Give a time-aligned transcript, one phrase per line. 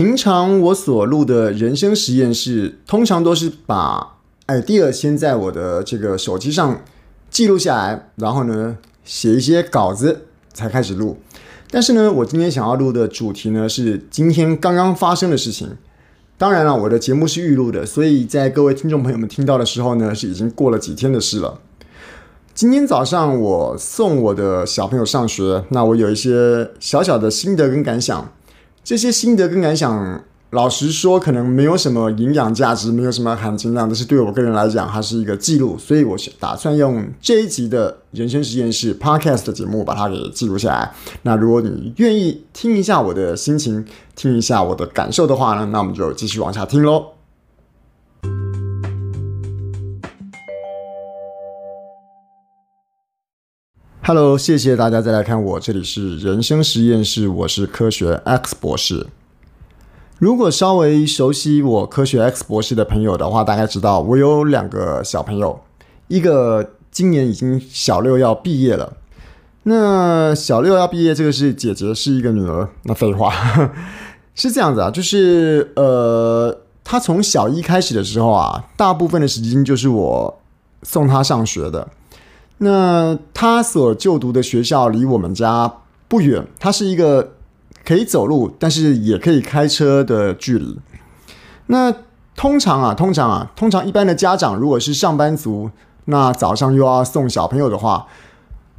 [0.00, 4.16] 平常我所录的人生实验室，通常都是把
[4.46, 6.80] idea 先在我的这个手机上
[7.28, 10.22] 记录下来，然后呢，写一些稿子
[10.54, 11.18] 才开始录。
[11.70, 15.76] 但是呢，我今天想要录的主题呢，是今天刚刚发生的事情。
[16.38, 21.60] 当然了，我的节目是预录的，所以在各位听众朋友们听到的时候呢，是已经过了几天的事了。
[22.54, 28.32] 今天早上我送我的小朋友上学，那我有一些小小的心得跟感想。
[28.90, 30.20] 这些心得跟感想，
[30.50, 40.92] 老实说，可能没有什么营养价值，没有什么含金量，但是对我个人来讲，它是一个记录，所以我是打算用这一集的人生实验室 Podcast 的节目把它给记录下来。
[41.22, 47.19] 那如果你愿意听一下我的心情，听一下我的感受的话呢，那我们就继续往下听喽。
[54.02, 59.06] Hello，谢谢大家再来看我，这里是人生实验室，我是科学 X 博士。
[60.18, 65.60] 如果稍微熟悉我科学 X 博士的朋友的话，大概知道我有两个小朋友，
[66.08, 68.94] 一个今年已经小六要毕业了。
[69.64, 72.70] 那小六要毕业，这个是姐姐，是一个女儿。
[72.84, 73.30] 那废话
[74.34, 80.40] 是这样子啊，就是呃，她从小一开始的时候啊，大部分的时间就是我
[80.82, 81.86] 送她上学的。
[82.62, 85.70] 那他所就读的学校离我们家
[86.08, 87.32] 不远，它是一个。
[87.82, 90.78] 可以走路，但是也可以开车的距离。
[91.66, 91.92] 那
[92.36, 95.70] 通常啊，通常啊，通常一般的家长如果是上班族，
[96.04, 98.06] 那早上又要送小朋友的话，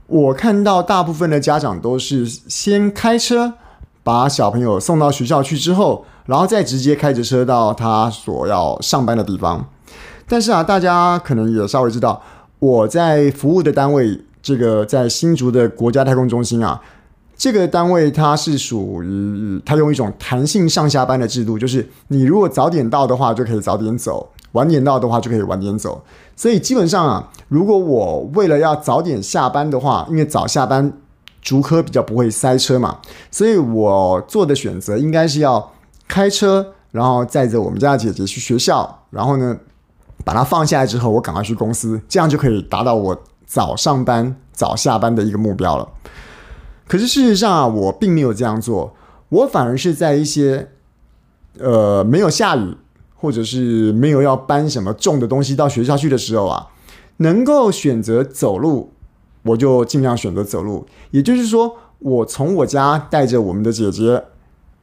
[0.05, 3.55] 我看到大部分的家长都是先开车
[4.03, 9.67] 把小朋友送到学校去之后，然后再直接开着车到他所要上班的地方。
[10.27, 12.21] 但是啊，大家可能也稍微知道，
[12.61, 16.79] 我在服务的单位，这个在新竹的国家太空中心啊。
[17.35, 26.03] 这个单位它是属于它用一种弹性上下班的制度，就是你如果早点到的话，就可以早点走；晚点到的话，就可以晚点走。
[26.35, 30.93] 所以基本上啊，如果我为了要早点下班的话，因为早下班
[31.41, 32.99] 竹科比较不会塞车嘛，
[33.31, 35.71] 所以我做的选择应该是要
[36.07, 39.57] 开车，然后载着我们家的姐姐去学校，然后呢
[40.23, 45.87] 把它放下来之后，我赶快去公司，这样就可以达到我早上班早下班的一个目标了。
[46.87, 48.93] 可是事实上啊，我并没有这样做，
[49.29, 50.69] 我反而是在一些
[51.59, 52.75] 呃没有下雨，
[53.15, 56.67] 或者是没有要搬什么重的东西到学校去的时候啊，
[57.17, 58.91] 能够选择走路，
[59.43, 60.85] 我就尽量选择走路。
[61.11, 64.25] 也就是说，我从我家带着我们的姐姐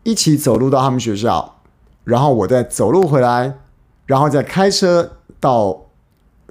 [0.02, 1.56] 一起走路到他们学校，
[2.04, 3.58] 然后我再走路回来，
[4.06, 5.76] 然后再开车到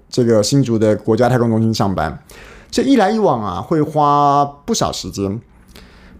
[0.09, 2.23] 这个新竹的国家太空中心上班。
[2.69, 5.41] 这一来一往啊，会花不少时间。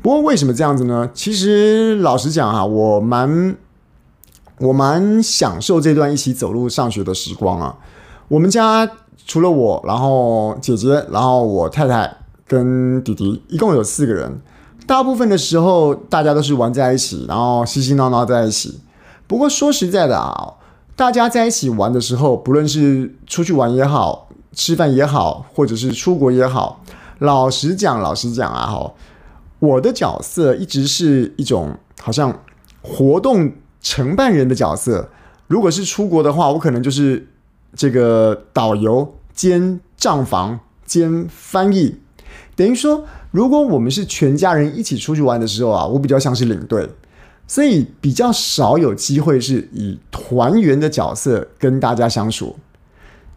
[0.02, 1.10] 不过为什么这样子呢？
[1.14, 3.56] 其实老实讲啊，我蛮
[4.60, 7.78] 我蛮享受这段一起走路上学的时光啊。
[8.30, 8.90] 我们家
[9.26, 12.18] 除了我，然后姐姐，然后我太太
[12.48, 14.40] 跟弟弟，一共有四个人。
[14.86, 18.80] 大部分的时候大家都是玩在一起，然后嘻嘻闹闹在一起。
[19.28, 20.54] 不过说实在的啊，
[20.98, 24.26] 大家在一起玩的时候，不论是出去玩也好。
[24.54, 26.84] 吃饭也好，或者是出国也好，
[27.20, 28.92] 老实讲，老实讲啊，哈，
[29.60, 32.40] 我的角色一直是一种好像
[32.82, 35.10] 活动承办人的角色。
[35.46, 37.28] 如果是出国的话，我可能就是
[37.76, 41.98] 这个导游兼账房兼翻译。
[42.56, 46.90] 等于说，如果我们是全家人一起出去玩的时候啊，我比较像是领队，
[47.48, 52.56] 所以比较少有机会是以团员的角色跟大家相处。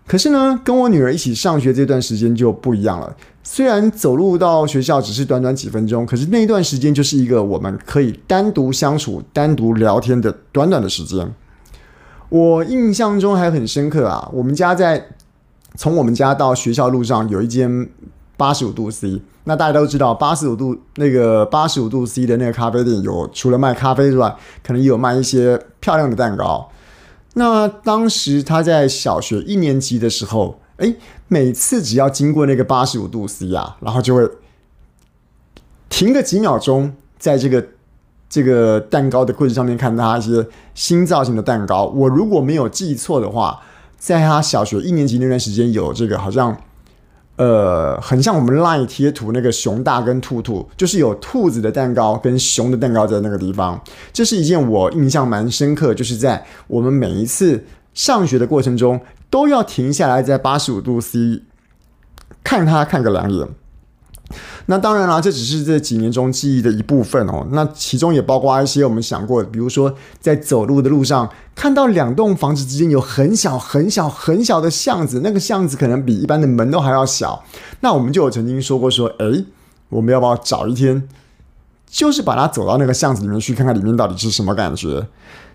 [0.07, 3.17] 可是呢，跟我女儿一起上学这段时间就不一样了。
[3.45, 11.33] 虽然走路到学校只是短短几分钟，可是那一段时间就是一个我们可以单独相处、单独聊天的短短的时间。
[12.29, 15.07] 我印象中还很深刻啊，我们家在
[15.77, 17.89] 从我们家到学校路上有一间
[18.41, 19.21] 八十五度 C。
[19.45, 26.71] 那大家都知道，八十五度那个八十五度 C 的那个咖啡店有除了卖咖啡之外，可能也有卖一些漂亮的蛋糕。
[27.35, 30.97] 那当时他在小学一年级的时候，诶，
[31.29, 34.27] 每次只要经过那个八十五度 C 啊，然后就会
[35.91, 37.67] 停个几秒钟，在这个
[38.31, 41.85] 这个蛋糕的柜子上面看到他一些新造型的蛋糕。
[41.87, 43.61] 我如果没有记错的话，
[43.99, 46.57] 在他小学一年级那段时间，有这个好像。
[47.41, 53.83] 呃，很像我们 LINE 贴图那个熊大跟兔兔，就是有兔子的蛋糕跟熊的蛋糕在那个地方。
[54.13, 57.65] 这是一件我印象蛮深刻，就是在我们每一次
[57.95, 59.01] 上学的过程中，
[59.31, 61.41] 都要停下来在八十五度 C
[62.45, 63.49] 看他看个两眼。
[64.67, 67.47] 那当然啦，这只是这几年中记忆的一部分哦。
[67.51, 77.43] 那其中也包括一些我们想过的，比如说在走路的路上看到两栋房子之间有很小很小很小的巷子，那个巷子可能比一般的门都还要小。
[77.81, 79.45] 那我们就有曾经说过说，诶，
[79.89, 81.09] 我们要不要找一天，
[81.89, 85.07] 就是把它走到那个巷子里面去看看里面到底是什么感觉？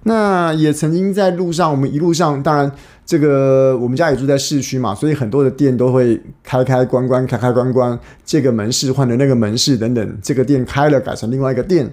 [0.07, 2.71] 那也曾经在路上，我们一路上，当然
[3.03, 11.91] 这个我们家也住在市区嘛，所以很多的店都会开开关关，开开关关，这个门市换了那个门市等等，这个店开了改成另外一个店。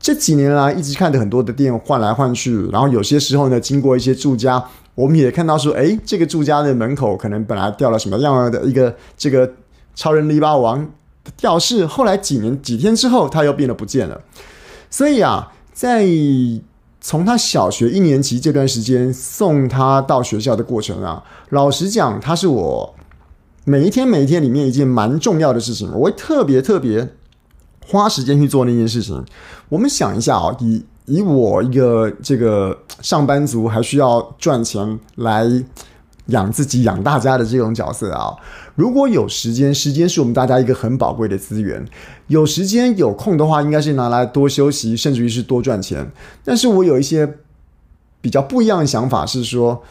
[0.00, 4.62] 这几年来一直看着很多的店换来换去，然后有些时候呢，经过一些住家，
[4.96, 9.48] 我们也看到说，诶，这个住家的门口可能本来吊了什么样的一个这个
[9.94, 10.84] 超人篱笆王
[11.24, 14.20] 的吊饰，后来几年几天之后，它又变得不见了。
[14.90, 16.04] 所以啊，在
[17.00, 22.94] 从他小学一年级这段时间送他到学校的过程啊，老实讲，他是我
[23.64, 27.08] 每一天每一天里面一件蛮重要的事情，我会特别特别
[27.86, 29.24] 花时间去做那件事情。
[29.68, 35.64] 我们想一下啊，以以我一个这个上班族还需要赚钱来。
[36.28, 38.34] 养自己、养大家的这种角色啊，
[38.74, 41.84] 如果有时间，时间是我们大家一个很宝贵的资源。
[42.26, 46.10] 有时间有空的话，应该是拿来多休息，甚至于是多赚钱。
[46.44, 47.38] 但是我有一些
[48.20, 49.82] 比较不一样的想法，是说，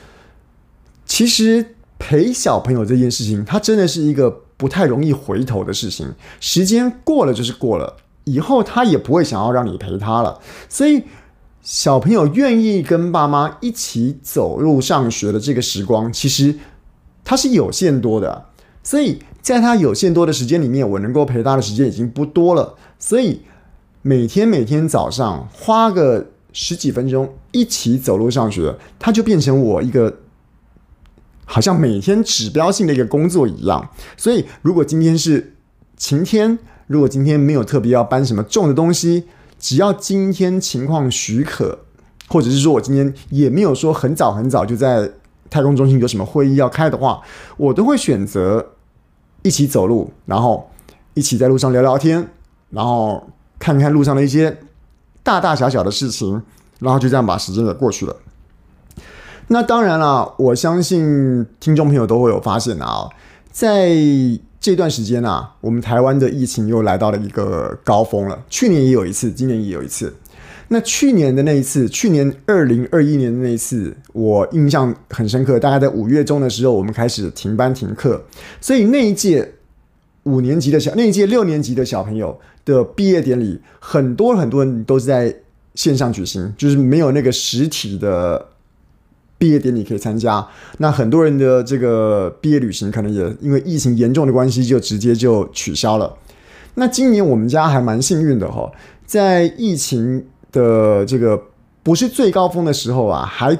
[1.05, 6.13] 其实陪小朋友这件事情，它真的是一个不太容易回头的事情。
[6.39, 11.03] 时间过了就是过了，以后他也不会想要让你陪他了，所以。
[11.67, 16.55] 小朋友愿意跟爸妈一起走路上学的这个时光，其实
[17.25, 18.45] 它是有限多的，
[18.81, 22.75] 所以在他有限多的时间里面，我能够陪他的时间已经不多了。
[22.97, 23.41] 所以
[24.01, 30.19] 每天每天早上花个十几分钟一起走路上学，它就变成我一个
[31.43, 33.89] 好像每天指标性的一个工作一样。
[34.15, 35.57] 所以如果今天是
[35.97, 39.25] 晴天，如果今天没有特别要搬什么重的东西。
[39.59, 41.79] 只要今天情况许可，
[42.27, 45.11] 或者是说我今天也没有说很早很早就在
[45.49, 47.21] 太空中心有什么会议要开的话，
[47.57, 48.73] 我都会选择
[49.41, 50.69] 一起走路，然后
[51.13, 52.29] 一起在路上聊聊天，
[52.69, 53.27] 然后
[53.57, 54.57] 看看路上的一些
[55.23, 56.43] 大大小小的事情，
[56.79, 58.15] 然后就这样把时间给过去了。
[59.47, 63.09] 那当然了，我相信听众朋友都会有发现啊，
[63.51, 64.39] 在。
[64.67, 68.37] 这段时间啊，我们台湾的疫情又来到了一个高峰了。
[68.49, 70.13] 去年也有一次，今年也有一次。
[70.67, 75.57] 那去年的那一次，去年二零二一年的那一次，我印象很深刻。
[75.57, 78.21] 大概在五月中的时候，我们开始停班停课，
[78.59, 79.53] 所以那一届
[80.23, 85.33] 五年级的小，那一届六年级的小朋友的毕业典礼，很多很多人都是在
[85.75, 88.45] 线上举行，就是没有那个实体的。
[89.37, 90.45] 毕业典礼可以参加，
[90.79, 96.11] 那很多人的这个毕业旅行可能也因为疫情严重的关系，就直接就取消了。
[96.75, 98.71] 那今年我们家还蛮幸运的哈，
[99.05, 101.41] 在疫情的这个
[101.83, 103.57] 不是最高峰的时候啊，还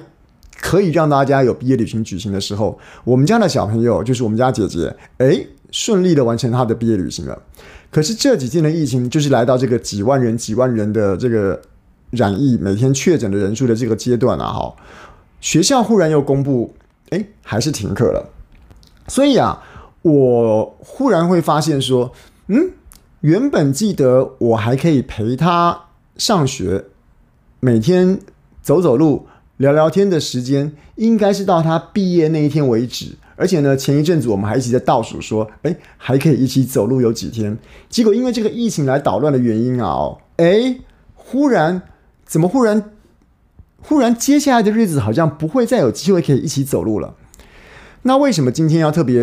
[0.59, 7.39] 可以让大家有毕业旅行举行的时候，我们家的小朋友就是我们家姐姐，诶，顺利的完成她的毕业旅行了。
[7.91, 11.59] 可是这几天的疫情，就是来到这个几万人、几万人的这个
[12.11, 14.75] 染疫每天确诊的人数的这个阶段啊，哈。
[15.39, 16.73] 学校忽然又公布，
[17.09, 18.29] 哎，还是停课了。
[19.07, 19.61] 所以啊，
[20.01, 22.11] 我忽然会发现说，
[22.47, 22.71] 嗯，
[23.21, 25.85] 原本记得我还可以陪他
[26.17, 26.85] 上学，
[27.59, 28.19] 每天
[28.61, 33.15] 走走路、聊聊天的时间，应该是到他毕业那一天为止。
[33.35, 37.55] 而且呢，前一阵子我们还一起在倒数说，哎，还可以一起走路有几天？
[37.87, 40.79] 结果因为这个疫情来捣乱的原因啊，哎，
[41.13, 41.81] 忽然
[42.25, 42.91] 怎么忽然？
[43.87, 47.15] 忽然，接下来的日子好像不会再有机会可以一起走路了。
[48.01, 49.21] 那为什么今天要特别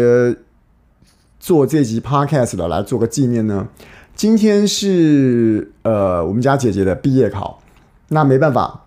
[1.38, 3.68] 做这集 Podcast 的来做个纪念呢？
[4.14, 7.60] 今天是呃我们家姐姐的毕业考，
[8.08, 8.86] 那没办法，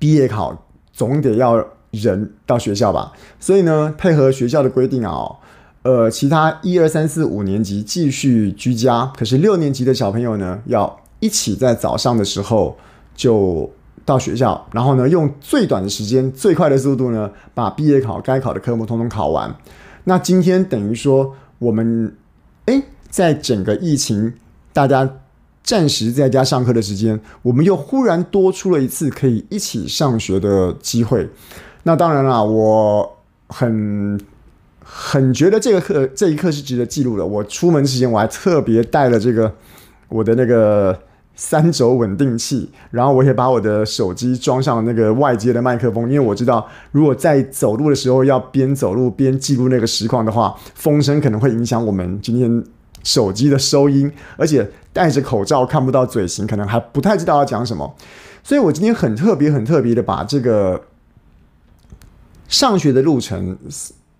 [0.00, 3.12] 毕业考总得要人到学校吧。
[3.38, 5.36] 所以呢，配合学校的规定啊，
[5.82, 12.76] 呃，其他一二三四五年级继续居家，可是六年级的小朋友呢，要一起在早上的时候
[13.14, 13.70] 就。
[14.06, 19.52] 到学校，然后呢，用最短的时间、最快的速度呢，把毕业考该考的科目通通考完。
[20.04, 22.16] 那今天等于说，我们
[22.66, 24.34] 诶，在整个疫情
[24.72, 25.16] 大家
[25.64, 31.28] 暂时在家上课的时间，我们又忽然多出了一次可以一起上学的机会。
[31.82, 34.20] 那当然了，我很
[34.84, 37.26] 很觉得这个课这一刻是值得记录的。
[37.26, 39.52] 我出门之前我还特别带了这个
[40.08, 40.96] 我的那个。
[41.36, 52.64] 三轴稳定器，然后我也把我的手机装上那个外接的麦克风，因为我知道，如果在走路的时候要边走路边记录那个实况的话，风声可能会影响我们今天
[53.04, 57.94] 手机的收音，而且戴着口罩看不到嘴型，可能还不太知道要讲什么。
[58.42, 60.80] 所以我今天很特别、很特别的把这个
[62.48, 63.58] 上学的路程，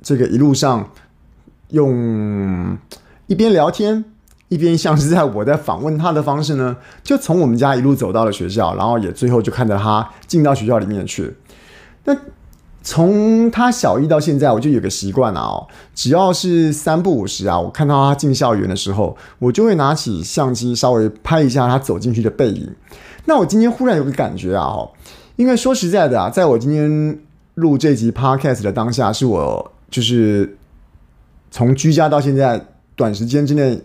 [0.02, 0.90] 这个一路上
[1.70, 2.76] 用
[3.26, 4.04] 一边聊天。
[4.48, 11.34] 一边像是在我在访问他的方式呢，就从我们家一路走到了学校，然后也最后就看着他进到学校里面去。
[12.04, 12.16] 那
[12.80, 22.72] 从他小一到现在，我就有个习惯啊哦，只要是三不五时啊，我看到他进校园的时候，我就会拿起相机稍微拍一下他走进去的背影。
[23.24, 24.92] 那我今天忽然有个感觉啊，哦，
[25.34, 27.18] 因为说实在的啊，在我今天
[27.54, 30.56] 录这集 Podcast 的当下，是我就是
[31.50, 33.82] 从居家到现在短时间之内。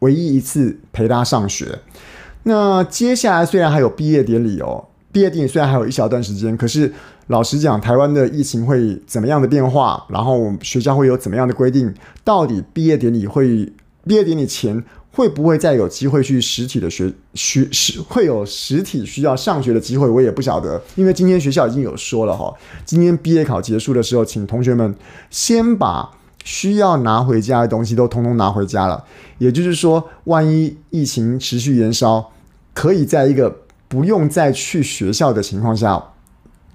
[0.00, 1.78] 唯一一次陪他上学，
[2.42, 6.92] 那接下来虽然还有毕业典礼哦，毕业典礼虽然还有一小段时间，可是
[7.26, 10.04] 老实讲，台湾的疫情会怎么样的变化？
[10.08, 11.94] 然后学校会有怎么样的规定？
[12.24, 13.70] 到底毕业典礼会
[14.06, 20.08] 毕业典礼前会不会再有机会去实体的学学实会有实体需要上学的机会？
[20.08, 22.54] 我也不晓得，因为今天学校已经有说了哈，
[22.86, 24.94] 今天毕业考结束的时候，请同学们
[25.28, 26.10] 先把。
[26.44, 29.04] 需要拿回家的东西都通通拿回家了，
[29.38, 32.30] 也就是说，万一疫情持续延烧，
[32.72, 33.54] 可以在一个
[33.88, 36.02] 不用再去学校的情况下，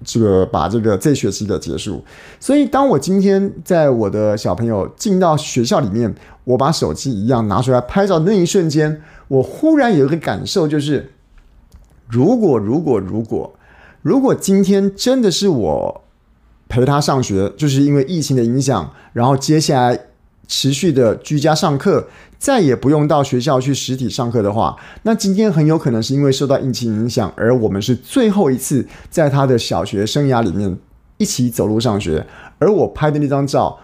[0.04, 2.04] 这个把这个这学期的结束。
[2.38, 11.12] 所以，当我今天在我的小朋友进到学校里面，我把手机一样拿出来拍照那一瞬间，我忽然有一个感受，就是
[12.08, 13.52] 如果如果如果
[14.02, 16.02] 如果今天真的是我。
[16.68, 19.98] 陪他上学，就是因为疫情的影响，然后接下来
[20.48, 22.08] 持续的居家上课，
[22.38, 30.76] 再也不用到学校去实体上课的话，那今天很有可能是因为受到疫情影响，而我们是最后一次在他的小学生涯里面
[31.18, 32.26] 一起走路上学。
[32.58, 33.78] 而我拍的那张照，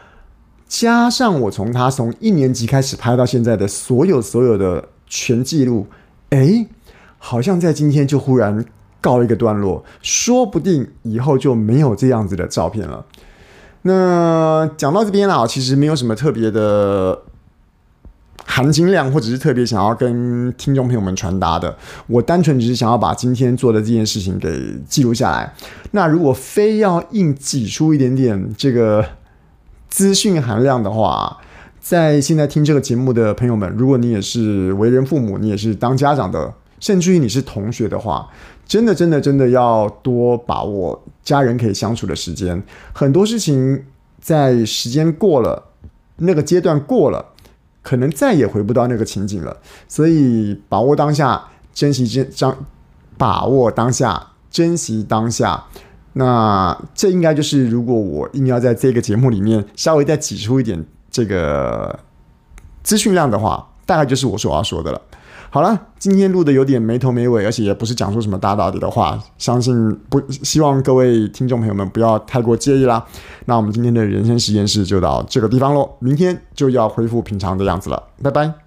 [0.67, 5.87] 加上我从他从一年级开始拍到现在的所有所有的全记录，
[6.31, 6.67] 诶，
[7.19, 8.65] 好像在今天就忽然。
[9.03, 13.05] 告一个段落，说不定以后就没有这样子的照片了。
[13.83, 17.23] 那讲到这边啊，其实没有什么特别的
[18.47, 21.77] 含金量，或者是特别想要跟听众朋友们传达的。
[22.07, 25.53] 我单纯只是想要把今天做的这件事情给记录下来。
[25.91, 29.05] 那如果非要硬挤出一点点这个
[29.89, 31.39] 资讯含量的话，
[31.81, 38.29] 在现在听这个节目的朋友们，如果你也是为人父母，你也是当家长的，甚至于你是同学的话。
[38.67, 42.63] 真的，真的，真的要多把握家人可以相处的时间。
[42.95, 43.85] 很多事情
[44.21, 45.63] 在时间过了，
[46.17, 47.25] 那个阶段过了，
[47.83, 49.57] 可能再也回不到那个情景了。
[49.89, 52.57] 所以，把握当下，珍惜这张，
[53.19, 55.65] 把握当下，珍惜当下。
[56.15, 61.99] 那这应该就是，如果我硬要在这个节目里面稍微再挤出一点这个
[62.83, 65.01] 资讯量的话，大概就是我所要说的了。
[65.55, 73.05] 好了，今天录的有点没头没尾，而且也不是讲出什么大道理的话，相信不希望各位听众朋友们不要太过介意啦。
[73.45, 78.62] 那我们今天的人生实验室就到这个地方喽，明天就要恢复平常的样子了，拜拜。